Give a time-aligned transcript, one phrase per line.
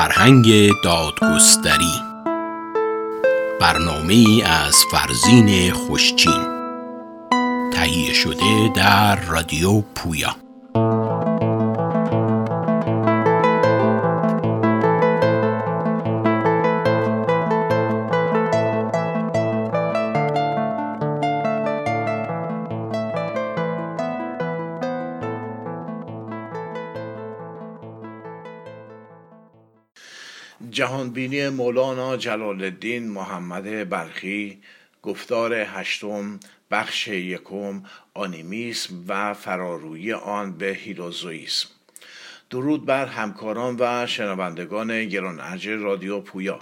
[0.00, 2.00] فرهنگ دادگستری.
[3.60, 6.42] برنامه از فرزین خوشچین.
[7.72, 10.36] تهیه شده در رادیو پویا.
[30.90, 34.58] جهانبینی مولانا جلال الدین محمد بلخی
[35.02, 37.82] گفتار هشتم بخش یکم
[38.14, 41.68] آنیمیسم و فراروی آن به هیروزویسم
[42.50, 46.58] درود بر همکاران و شنوندگان گران رادیو پویا.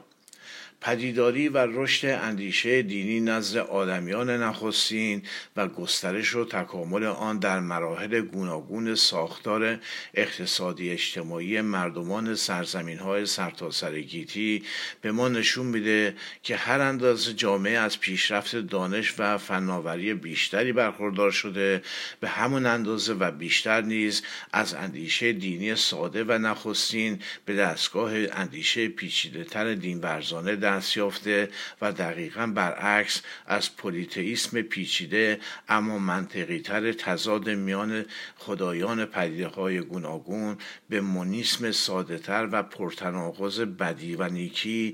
[0.80, 5.22] پدیداری و رشد اندیشه دینی نزد آدمیان نخستین
[5.56, 9.78] و گسترش و تکامل آن در مراحل گوناگون ساختار
[10.14, 14.62] اقتصادی اجتماعی مردمان سرزمین های سرتاسر گیتی
[15.00, 21.30] به ما نشون میده که هر اندازه جامعه از پیشرفت دانش و فناوری بیشتری برخوردار
[21.30, 21.82] شده
[22.20, 28.88] به همون اندازه و بیشتر نیز از اندیشه دینی ساده و نخستین به دستگاه اندیشه
[28.88, 31.48] پیچیده تر دین ورزانه دست یافته
[31.80, 38.04] و دقیقا برعکس از پولیتئیسم پیچیده اما منطقی تر تضاد میان
[38.36, 40.56] خدایان پدیده های گوناگون
[40.88, 44.92] به مونیسم ساده تر و پرتناقض بدی و نیکی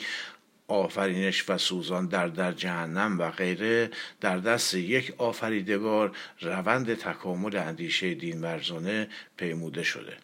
[0.69, 8.15] آفرینش و سوزان در در جهنم و غیره در دست یک آفریدگار روند تکامل اندیشه
[8.15, 10.17] دین ورزانه پیموده شده.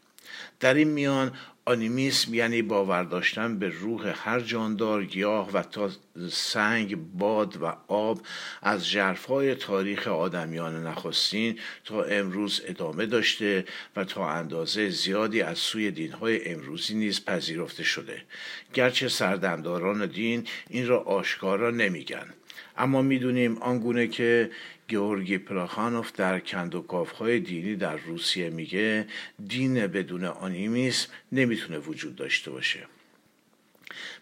[0.60, 1.32] در این میان
[1.70, 5.91] آنیمیسم یعنی باور داشتن به روح هر جاندار گیاه و تا
[6.31, 8.20] سنگ باد و آب
[8.62, 13.64] از جرفای تاریخ آدمیان نخستین تا امروز ادامه داشته
[13.97, 18.22] و تا اندازه زیادی از سوی دینهای امروزی نیز پذیرفته شده.
[18.75, 22.26] گرچه سردمداران دین این را آشکارا نمیگن.
[22.76, 24.50] اما می‌دونیم آنگونه که
[24.90, 26.42] گیورگی پلاخانوف در
[27.18, 29.06] های دینی در روسیه میگه
[29.48, 32.86] دین بدون آنیمیسم نمی‌تونه وجود داشته باشه.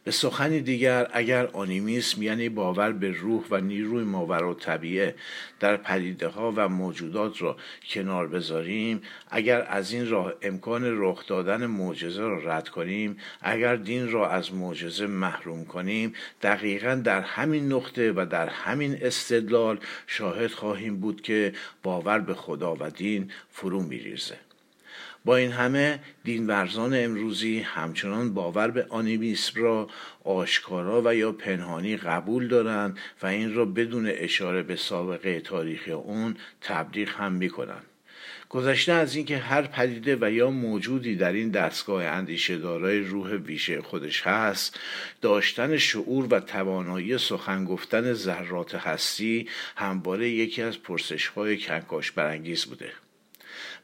[0.04, 5.14] به سخنی دیگر اگر آنیمیسم یعنی باور به روح و نیروی ماورا طبیعه
[5.60, 7.56] در پدیده ها و موجودات را
[7.88, 14.12] کنار بذاریم اگر از این راه امکان رخ دادن معجزه را رد کنیم اگر دین
[14.12, 21.00] را از معجزه محروم کنیم دقیقا در همین نقطه و در همین استدلال شاهد خواهیم
[21.00, 24.47] بود که باور به خدا و دین فرو میریزه.
[25.28, 29.88] با این همه دینورزان امروزی همچنان باور به آنیمیسم را
[30.24, 36.36] آشکارا و یا پنهانی قبول دارند و این را بدون اشاره به سابقه تاریخی اون
[36.60, 37.84] تبلیغ هم می‌کنند.
[38.48, 43.82] گذشته از اینکه هر پدیده و یا موجودی در این دستگاه اندیشه دارای روح ویژه
[43.82, 44.80] خودش هست
[45.20, 52.64] داشتن شعور و توانایی سخن گفتن ذرات هستی همواره یکی از پرسش های کنکاش برانگیز
[52.64, 52.92] بوده.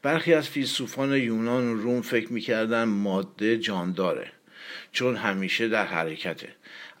[0.05, 4.31] برخی از فیلسوفان یونان و روم فکر می‌کردن ماده جانداره
[4.91, 6.47] چون همیشه در حرکته.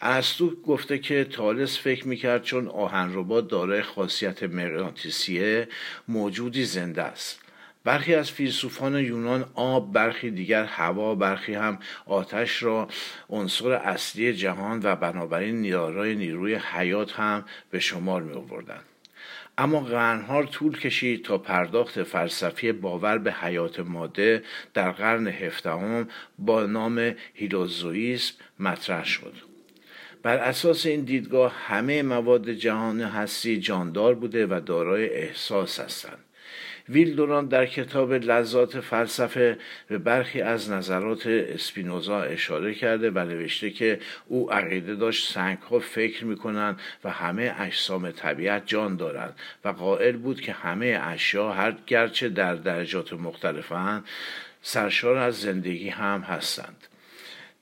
[0.01, 5.67] ارسطو گفته که تالس فکر می‌کرد چون آهنربا دارای خاصیت مغناطیسیه
[6.07, 7.39] موجودی زنده است.
[7.83, 12.87] برخی از فیلسوفان یونان آب برخی دیگر هوا برخی هم آتش را
[13.29, 18.94] عنصر اصلی جهان و بنابراین نیارای نیروی حیات هم به شمار می آوردند
[19.57, 24.43] اما قرنها طول کشید تا پرداخت فلسفی باور به حیات ماده
[24.73, 26.07] در قرن هفدهم
[26.39, 29.33] با نام هیروزویسم مطرح شد.
[30.23, 36.17] بر اساس این دیدگاه همه مواد جهان هستی جاندار بوده و دارای احساس هستند.
[36.89, 43.99] ویلدوران در کتاب لذات فلسفه به برخی از نظرات اسپینوزا اشاره کرده و نوشته که
[44.27, 49.35] او عقیده داشت سنگ ها فکر می‌کنند و همه اجسام طبیعت جان دارند
[49.65, 54.05] و قائل بود که همه اشیا هر گرچه در درجات مختلفند
[54.61, 56.87] سرشار از زندگی هم هستند.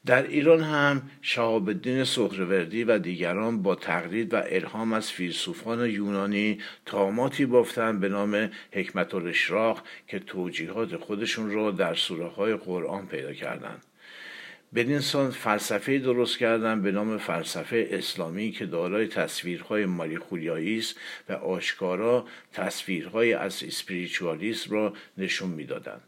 [0.05, 6.59] در ایران هم شهاب الدین سهروردی و دیگران با تقلید و الهام از فیلسوفان یونانی
[6.85, 13.33] تاماتی بافتند به نام حکمت الاشراق که توجیهات خودشون را در سوره های قرآن پیدا
[13.33, 13.83] کردند.
[14.75, 20.95] بدین فلسفه درست کردن به نام فلسفه اسلامی که دارای تصویرهای ماریخولیایی است
[21.29, 26.01] و آشکارا تصویرهای از اسپریچوالیسم را نشون می‌دادند.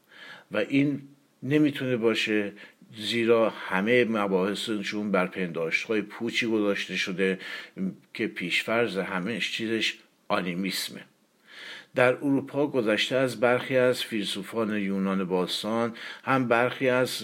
[0.52, 1.02] و این
[1.44, 2.54] نمی‌تونه باشه
[2.98, 7.40] زیرا همه مباحثشون بر پنداشت های پوچی گذاشته شده
[8.14, 9.94] که پیشفرز همه چیزش
[10.28, 11.02] آنیمیسمه.
[11.96, 15.94] در اروپا گذشته از برخی از فیلسوفان یونان باستان
[16.24, 17.24] هم برخی از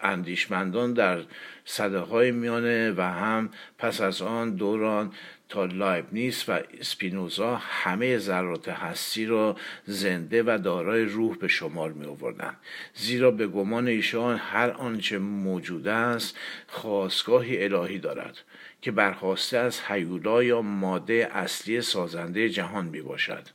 [0.00, 1.20] اندیشمندان در
[1.64, 5.12] صده های میانه و هم پس از آن دوران
[5.48, 12.06] تا لایبنیس و اسپینوزا همه ذرات هستی را زنده و دارای روح به شمار می
[12.06, 12.56] آوردن.
[12.94, 18.38] زیرا به گمان ایشان هر آنچه موجود است خواستگاهی الهی دارد
[18.82, 23.48] که برخواسته از حیولا یا ماده اصلی سازنده جهان می باشد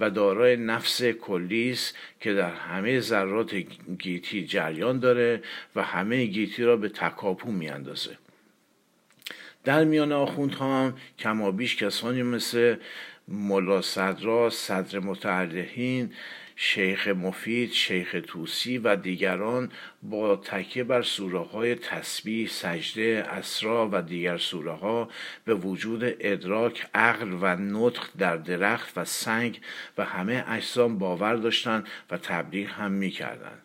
[0.00, 3.54] و دارای نفس کلی است که در همه ذرات
[3.98, 5.42] گیتی جریان داره
[5.76, 8.18] و همه گیتی را به تکاپو میاندازه.
[9.64, 12.76] در میان آخوندها هم کمابیش کسانی مثل
[13.28, 16.12] ملا صدرا صدر متعلهین
[16.60, 19.72] شیخ مفید شیخ توسی و دیگران
[20.02, 25.08] با تکیه بر سوره های تسبیح سجده اسرا و دیگر سوره ها
[25.44, 29.60] به وجود ادراک عقل و نطق در درخت و سنگ
[29.98, 33.62] و همه اجسام باور داشتند و تبلیغ هم می‌کردند.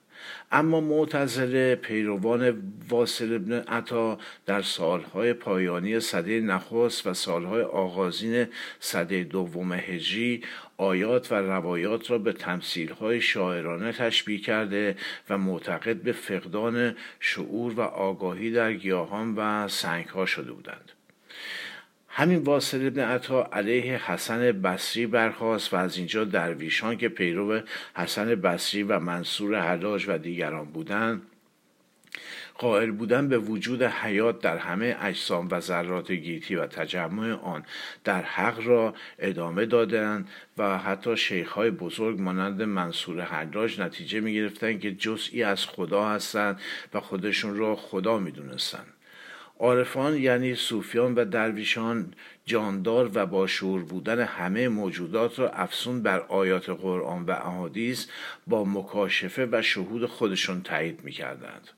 [0.52, 8.46] اما معتزله پیروان واصل ابن عطا در سالهای پایانی صده نخست و سالهای آغازین
[8.80, 10.44] صده دوم هجری
[10.84, 14.96] آیات و روایات را به تمثیلهای شاعرانه تشبیه کرده
[15.30, 20.92] و معتقد به فقدان شعور و آگاهی در گیاهان و سنگها شده بودند.
[22.16, 27.60] همین واصل ابن عطا علیه حسن بصری برخواست و از اینجا درویشان که پیرو
[27.96, 31.22] حسن بصری و منصور حلاج و دیگران بودند
[32.58, 37.64] قائل بودن به وجود حیات در همه اجسام و ذرات گیتی و تجمع آن
[38.04, 44.80] در حق را ادامه دادند و حتی شیخهای بزرگ مانند منصور حلاج نتیجه می گرفتند
[44.80, 46.62] که جزئی از خدا هستند
[46.94, 48.94] و خودشون را خدا می دونستند.
[49.60, 52.14] عارفان یعنی صوفیان و درویشان
[52.46, 58.08] جاندار و باشور بودن همه موجودات را افسون بر آیات قرآن و احادیث
[58.48, 61.70] با مکاشفه و شهود خودشون تایید می‌کردند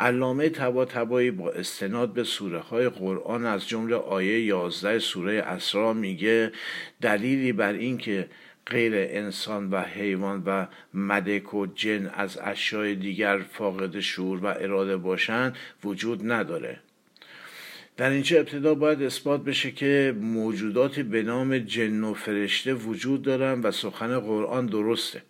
[0.00, 5.92] علامه تبا تبایی با استناد به سوره های قرآن از جمله آیه 11 سوره اسرا
[5.92, 6.52] میگه
[7.00, 8.28] دلیلی بر اینکه
[8.66, 14.96] غیر انسان و حیوان و مدک و جن از اشیاء دیگر فاقد شعور و اراده
[14.96, 16.80] باشند وجود نداره.
[17.96, 23.60] در اینجا ابتدا باید اثبات بشه که موجوداتی به نام جن و فرشته وجود دارن
[23.60, 25.22] و سخن قرآن درسته.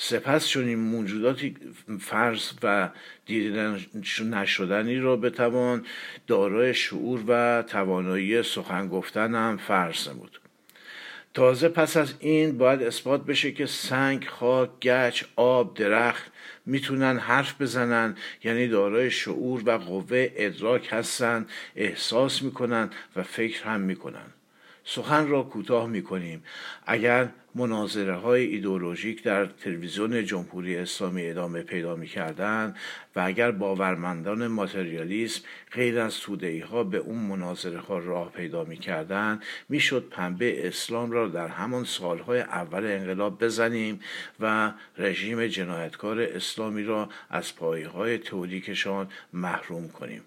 [0.00, 1.56] سپس چون این موجوداتی
[2.00, 2.90] فرض و
[3.26, 3.76] دیده
[4.24, 5.86] نشدنی را بتوان
[6.26, 10.40] دارای شعور و توانایی سخن گفتن هم فرض نمود.
[11.34, 16.32] تازه پس از این باید اثبات بشه که سنگ، خاک، گچ، آب، درخت
[16.66, 21.46] می‌تونن حرف بزنن یعنی دارای شعور و قوه ادراک هستن
[21.76, 24.26] احساس می‌کنن و فکر هم می‌کنن.
[24.84, 26.42] سخن را کوتاه می‌کنیم.
[26.86, 32.74] اگر مناظره های ایدولوژیک در تلویزیون جمهوری اسلامی ادامه پیدا می کردن
[33.16, 38.76] و اگر باورمندان ماتریالیسم غیر از تودهی ها به اون مناظره ها راه پیدا می
[38.76, 44.00] کردن می شد پنبه اسلام را در همان سالهای اول انقلاب بزنیم
[44.40, 50.22] و رژیم جنایتکار اسلامی را از پایه های تئوریکشان محروم کنیم.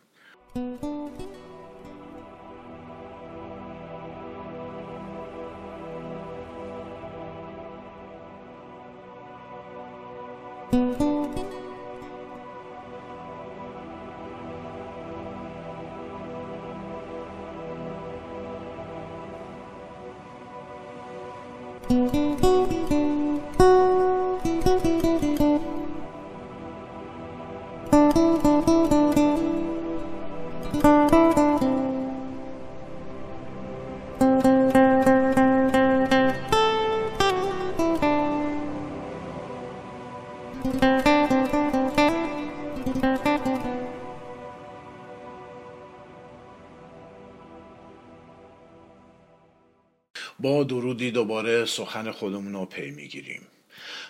[50.39, 53.41] با درودی دوباره سخن خودمون رو پی می‌گیریم.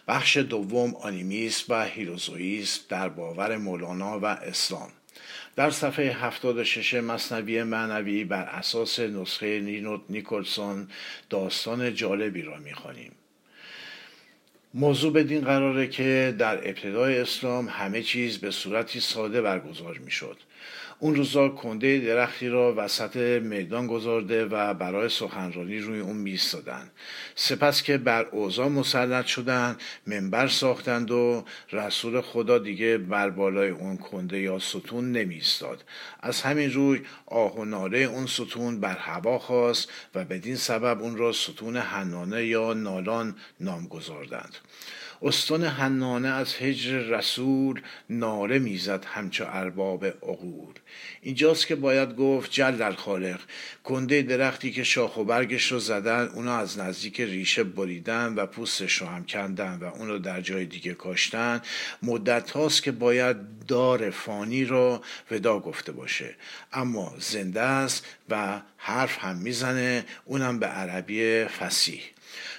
[0.07, 4.89] بخش دوم آنیمیسم و هیروزویسم در باور مولانا و اسلام.
[5.55, 10.87] در صفحه 76 مصنوی معنوی بر اساس نسخه نینوت نیکلسون
[11.29, 13.11] داستان جالبی را می‌خوانیم.
[14.73, 20.37] موضوع بدین قراره که در ابتدای اسلام همه چیز به صورتی ساده برگزار می‌شد.
[21.03, 26.91] اون روزا کنده درختی را وسط میدان گذارده و برای سخنرانی روی اون میستادن
[27.35, 29.77] سپس که بر اوضاع مسلط شدن
[30.07, 35.83] منبر ساختند و رسول خدا دیگه بر بالای اون کنده یا ستون نمیستاد
[36.19, 41.17] از همین روی آه و ناله اون ستون بر هوا خواست و بدین سبب اون
[41.17, 44.55] را ستون حنانه یا نالان نام گذاردند.
[45.21, 50.73] استون حنانه از هجر رسول ناله می‌زد همچو ارباب عقول
[51.21, 53.39] اینجاست که باید گفت جل الخالق
[53.83, 58.93] کنده درختی که شاخ و برگش رو زدن اونو از نزدیک ریشه بریدن و پوستش
[58.93, 61.61] رو هم کندن و اونو در جای دیگه کاشتن.
[62.03, 66.35] مدت هاست که باید دار فانی رو ودا گفته باشه.
[66.73, 70.05] اما زنده است و حرف هم می‌زنه.
[70.25, 72.01] اونم به عربی فسیح.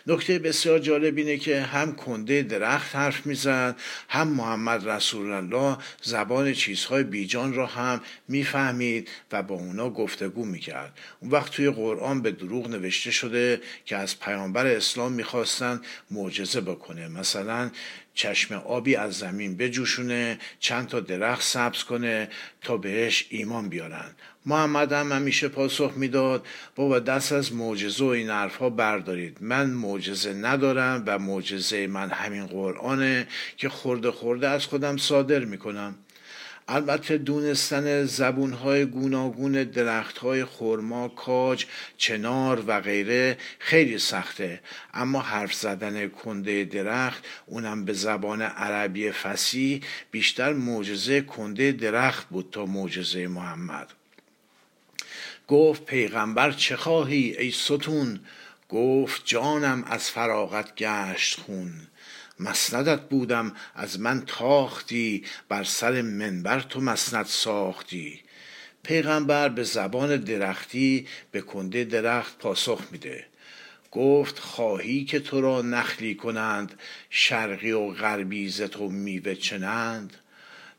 [0.06, 3.76] نکته بسیار جالب اینه که هم کنده درخت حرف می‌زد
[4.09, 10.99] هم محمد رسول الله زبان چیزهای بیجان را هم می‌فهمید و با اونا گفتگو می‌کرد.
[11.21, 15.80] اون وقت توی قرآن به دروغ نوشته شده که از پیامبر اسلام می‌خواستن
[16.11, 17.09] معجزه بکنه.
[17.09, 17.71] مثلا
[18.14, 22.28] چشم آبی از زمین بجوشونه چند تا درخت سبز کنه
[22.62, 24.11] تا بهش ایمان بیارن
[24.47, 29.38] محمد هم همیشه پاسخ می‌داد بابا دست از معجزه و این حرفها بردارید.
[29.40, 35.95] من معجزه ندارم و معجزه من همین قرآنه که خورده خورده از خودم صادر می‌کنم.
[36.69, 41.66] البته دونستن زبونهای گوناگون درختهای خرما، کاج،
[41.97, 44.61] چنار و غیره خیلی سخته.
[44.95, 52.49] اما حرف زدن کنده درخت اونم به زبان عربی فسی بیشتر معجزه کنده درخت بود
[52.52, 53.90] تا معجزه محمد.
[55.49, 58.21] گفت پیغمبر چه خواهی ای ستون؟
[58.69, 61.73] گفت جانم از فراغت گشت خون.
[62.42, 68.20] مسندت بودم از من تاختی بر سر منبر تو مسند ساختی.
[68.82, 73.26] پیغمبر به زبان درختی به کنده درخت پاسخ میده.
[73.90, 76.80] گفت خواهی که تو را نخلی کنند
[77.11, 80.16] شرقی و غربی ز تو میوه چنند؟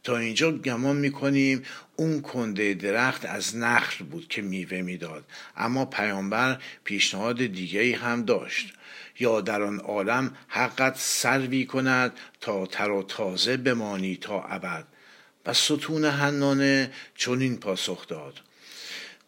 [0.04, 1.64] تا اینجا گمان می‌کنیم
[1.96, 5.24] اون کنده درخت از نخل بود که میوه می‌داد.
[5.58, 8.74] اما پیامبر پیشنهاد دیگری هم داشت.
[9.20, 14.86] یا در آن عالم حقت سروی کند تا تر و تازه بمانی تا ابد.
[15.46, 18.42] و ستون حنانه چنین پاسخ داد.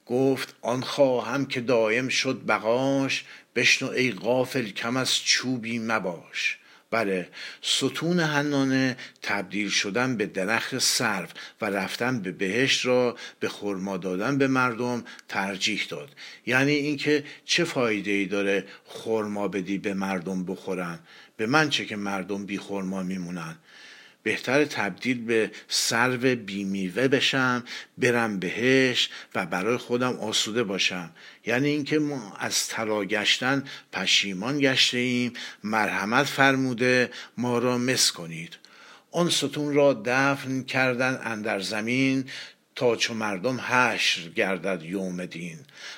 [0.06, 6.58] گفت آن خواهم که دایم شد بقاش بشنو ای غافل کم از چوبی مباش.
[6.92, 7.30] بله
[7.62, 11.28] ستون حنانه تبدیل شدن به درخت سرو
[11.62, 16.10] و رفتن به بهشت را به خرما دادن به مردم ترجیح داد.
[16.46, 21.00] یعنی اینکه چه فایده ای داره خرما بدی به مردم بخورن؟
[21.38, 23.56] به من چه که مردم بی خرما میمونن؟
[24.26, 27.64] بهتر تبدیل به سرو بیمیوه بشم
[27.98, 31.12] برم بهش و برای خودم آسوده باشم.
[31.46, 38.58] یعنی اینکه ما از طلا گشتن پشیمان گشته ایم مرحمت فرموده ما را مس کنید.
[39.12, 42.26] آن ستون را دفن کردن اندر زمین
[42.76, 45.58] تا چو مردم حشر گردد یوم دین.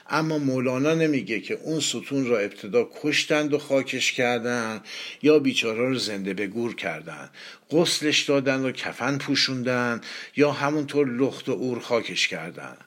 [0.10, 4.82] اما مولانا نمیگه که اون ستون را ابتدا کشتند و خاکش کردن
[5.22, 7.30] یا بیچاره رو زنده به گور کردن
[7.72, 10.02] غسلش دادن و کفن پوشوندن
[10.36, 12.78] یا همونطور لخت و اور خاکش کردن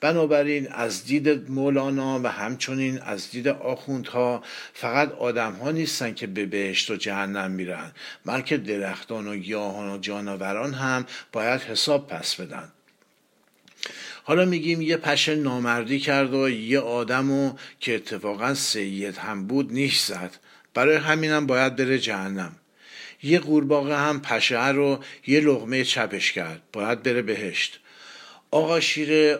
[0.00, 4.42] بنابراین از دید مولانا و همچنین از دید آخوندها
[4.74, 7.92] فقط آدم ها نیستن که به بهشت و جهنم میرن
[8.24, 12.72] بلکه درختان و گیاهان و جانوران هم باید حساب پس بدن.
[14.22, 20.00] حالا میگیم یه پشه نامردی کرد و یه آدمو که اتفاقا سید هم بود نیش
[20.00, 20.36] زد.
[20.74, 22.56] برای همینم باید بره جهنم.
[23.22, 26.62] یه قورباغه هم پشه رو یه لغمه چپش کرد.
[26.72, 27.80] باید بره بهشت.
[28.50, 29.38] آقا شیر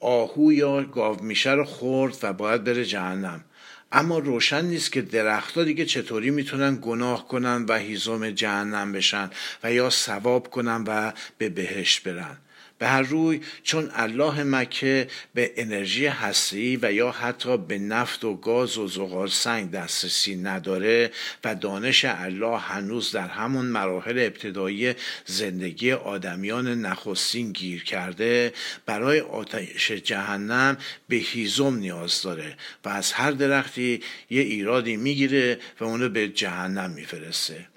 [0.00, 3.44] آهو یا گاو میشه رو خورد و باید بره جهنم.
[3.92, 9.30] اما روشن نیست که درختها دیگه چطوری می‌تونن گناه کنن و هیزم جهنم بشن
[9.62, 12.36] و یا ثواب کنن و به بهشت برن.
[12.80, 18.36] به هر روی چون الله مکه به انرژی هستی و یا حتی به نفت و
[18.36, 21.10] گاز و زغال سنگ دسترسی نداره
[21.44, 24.94] و دانش الله هنوز در همون مراحل ابتدایی
[25.26, 28.52] زندگی آدمیان نخستین گیر کرده
[28.86, 30.76] برای آتش جهنم
[31.08, 36.90] به هیزم نیاز داره و از هر درختی یه ایرادی می‌گیره و اونو به جهنم
[36.90, 37.69] میفرسته.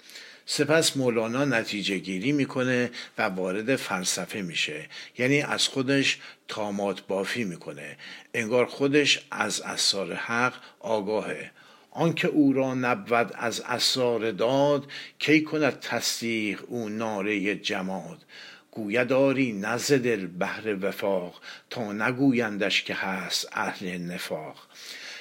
[0.46, 4.86] سپس مولانا نتیجه گیری می‌کنه و وارد فلسفه میشه.
[5.18, 7.96] یعنی از خودش تامات بافی می‌کنه.
[8.34, 11.50] انگار خودش از اسرار حق آگاهه.
[11.90, 14.86] آنکه او را نبود از اسرار داد
[15.18, 18.18] کی کند تصدیق او ناره جماد؟
[18.70, 24.66] گویداری نز دل بهر وفاق تا نگویندش که هست اهل نفاق.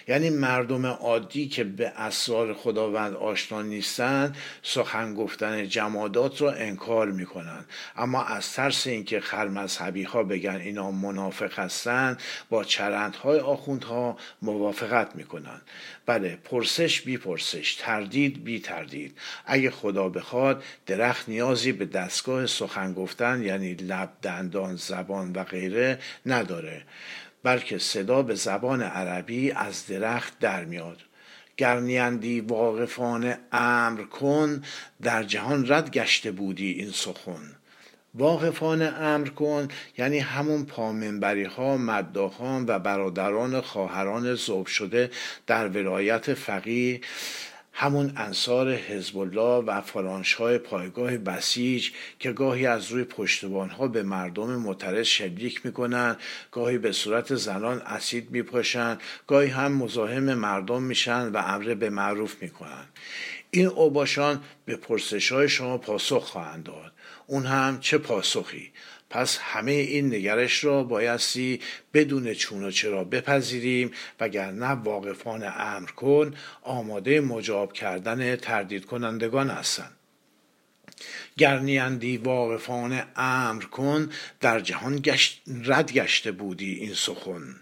[0.07, 7.65] یعنی مردم عادی که به اسرار خداوند آشنا نیستند سخن گفتن جمادات را انکار می‌کنند
[7.95, 15.62] اما از ترس اینکه خرمذهبی ها بگن اینا منافق هستند با چرندهای آخوندها موافقت می‌کنند
[16.05, 22.93] بله پرسش بی پرسش تردید بی تردید اگه خدا بخواد درخت نیازی به دستگاه سخن
[22.93, 26.83] گفتن یعنی لب دندان زبان و غیره نداره.
[27.43, 31.01] بلکه صدا به زبان عربی از درخت در میاد
[31.57, 34.62] گرنیندی واقفان امر کن
[35.01, 37.55] در جهان رد گشته بودی این سخن.
[38.15, 45.12] واقفان امر کن یعنی همون پامنبری ها مداخان و برادران خواهران زوب شده
[45.47, 47.01] در ولایت فقیه.
[47.75, 51.89] همون انصار حزب الله و فرانش های پایگاه بسیج
[52.20, 56.18] که گاهی از روی پشتبان ها به مردم معترض شلیک می‌کنن
[56.51, 62.36] گاهی به صورت زنان اسید میپاشن گاهی هم مزاحم مردم میشن و امر به معروف
[62.42, 62.86] می‌کنن.
[63.51, 66.92] این اوباشان به پرسش های شما پاسخ خواهند داد.
[67.27, 68.72] اون هم چه پاسخی؟
[69.13, 71.60] پس همه این نگرش را بایستی
[71.93, 79.91] بدون چون و چرا بپذیریم وگرنه واقفان امر کن آماده مجاب کردن تردید کنندگان هستند.
[81.38, 87.55] گرنیندی واقفان امر کن در جهان گشت رد گشته بودی این سخن.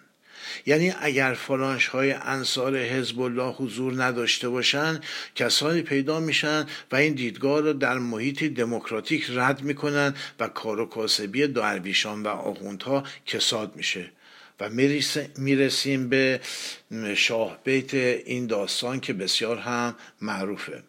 [0.65, 4.99] یعنی اگر فلانش های انصار حزب الله حضور نداشته باشن
[5.35, 10.85] کسانی پیدا میشن و این دیدگاه رو در محیطی دموکراتیک رد می‌کنن و کار و
[10.85, 14.11] کاسبی درویشان و آخوندها کساد میشه.
[14.59, 14.69] و
[15.37, 16.41] می‌رسیم به
[17.15, 20.83] شاه بیت این داستان که بسیار هم معروفه.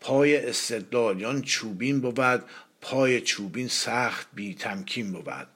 [0.00, 2.42] پای استدلال یا چوبین بود
[2.80, 5.51] پای چوبین سخت بی تمکین بود.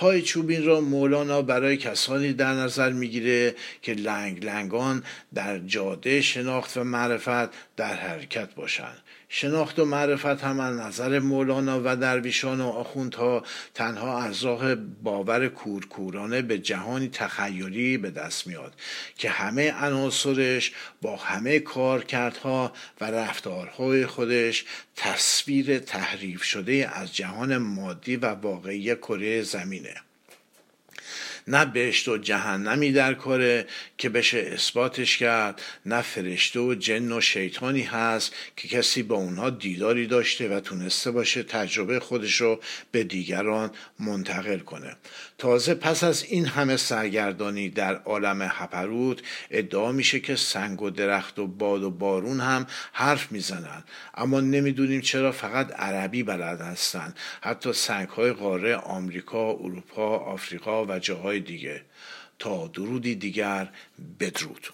[0.00, 5.04] پای چوبین را مولانا برای کسانی در نظر می‌گیره که لنگ لنگان
[5.34, 8.98] در جاده شناخت و معرفت در حرکت باشند.
[9.32, 15.48] شناخت و معرفت هم از نظر مولانا و درویشان و آخوندها تنها از راه باور
[15.48, 18.72] کورکورانه به جهانی تخیلی به دست میاد
[19.16, 24.64] که همه عناصرش با همه کارکردها و رفتارهای خودش
[24.96, 29.94] تصویر تحریف شده از جهان مادی و واقعی کره زمینه.
[31.48, 33.66] نه بهشت و جهنمی در کاره
[33.98, 39.50] که بشه اثباتش کرد نه فرشته و جن و شیطانی هست که کسی با اونها
[39.50, 42.60] دیداری داشته و تونسته باشه تجربه خودش رو
[42.92, 44.96] به دیگران منتقل کنه.
[45.38, 49.18] تازه پس از این همه سرگردانی در عالم هپروت
[49.50, 53.84] ادعا میشه که سنگ و درخت و باد و بارون هم حرف می‌زنن.
[54.14, 57.14] اما نمی‌دونیم چرا فقط عربی بلد هستن.
[57.40, 61.82] حتی سنگ های قاره آمریکا، اروپا، آفریقا و جاهای دیگه.
[62.38, 63.68] تا درودی دیگر
[64.20, 64.66] بدرود.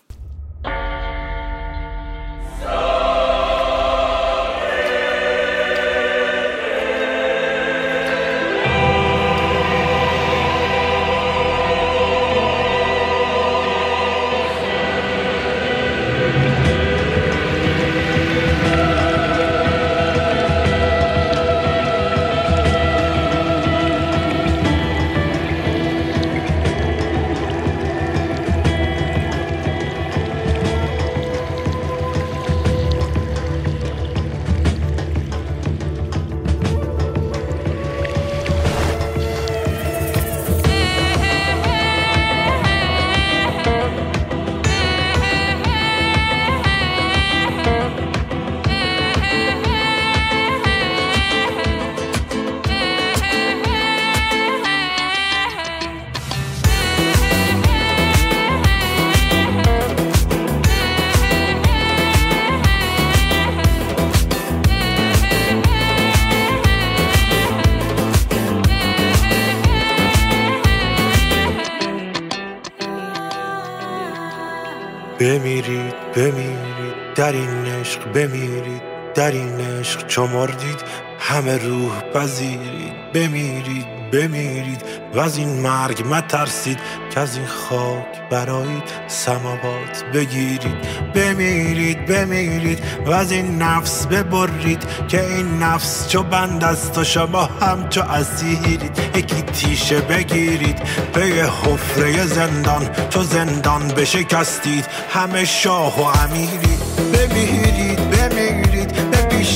[75.38, 78.83] بمیرید بمیرید در این عشق بمیرید
[79.14, 80.83] در این عشق چو مردید
[81.18, 83.12] همه روح پذیرید.
[83.14, 83.95] بمیرید.
[84.12, 84.82] بمیرید
[85.14, 86.78] و از این مرگ مترسید
[87.10, 90.76] که از این خاک برایید سماوات بگیرید.
[91.14, 97.44] بمیرید بمیرید و از این نفس ببرید که این نفس چو بند است و شما
[97.44, 98.98] هم چو اسیرید.
[99.14, 100.78] یکی تیشه بگیرید
[101.12, 101.22] به
[101.64, 104.86] حفره زندان چو زندان بشکستید.
[105.10, 106.80] همه شاه و امیرید
[107.12, 107.65] بمیرید.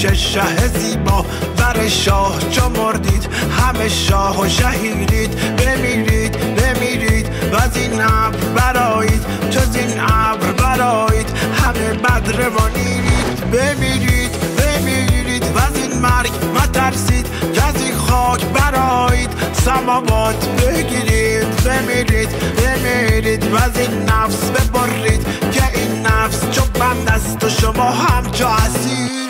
[0.00, 1.24] پیش شه زیبا.
[1.56, 3.28] بر شاه چو مردید.
[3.60, 5.56] همه شاه و شهیدید.
[5.56, 7.26] بمیرید بمیرید.
[7.52, 11.26] و از این ابر برایید چو این ابر برایید
[11.64, 15.44] همه بد روانیرید بمیرید بمیرید.
[15.54, 17.74] و از این مرگ مترسید که از
[18.08, 21.64] خاک برایید سماوات بگیرید.
[21.64, 23.52] بمیرید بمیرید.
[23.52, 25.26] و از این نفس ببرید.
[25.52, 29.29] که این نفس چو بند است و شما همچو اسیرید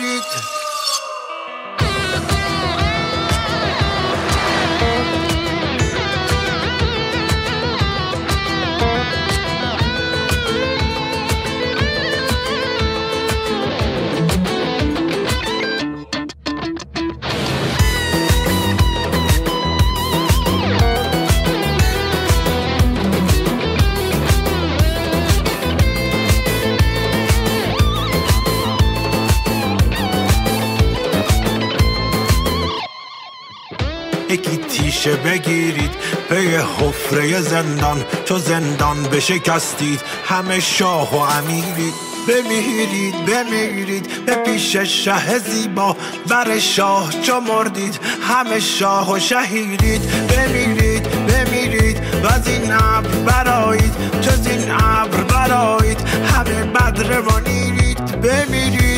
[35.01, 35.91] تیشه بگیرید
[36.29, 41.93] پی حفره زندان چو زندان بشکستید همه شاه و امیرید
[42.27, 44.25] بمیرید بمیرید.
[44.25, 45.95] به پیش شه زیبا
[46.27, 47.99] بر شاه چو مردید.
[48.21, 50.01] همه شاه و شهیدید.
[50.27, 51.97] بمیرید بمیرید.
[52.23, 58.21] و از این ابر برایید چو این ابر برایید همه بد روانیرید بمیرید بمیرید.
[58.21, 58.90] و از این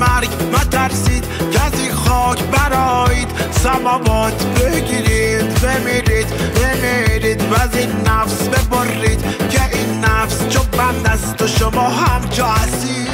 [0.00, 8.48] مرگ مترسید که از این خاک برایید سماوات بگیرید بمیرید بمیرید و از این نفس
[8.48, 13.07] ببرید که این نفس چو بند است و شما همچو اسیر